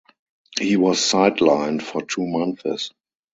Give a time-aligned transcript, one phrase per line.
[0.59, 2.89] He was sidelined for two months.